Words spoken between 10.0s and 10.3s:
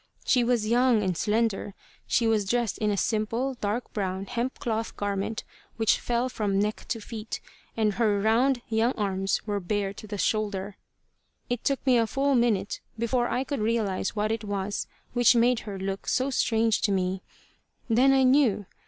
the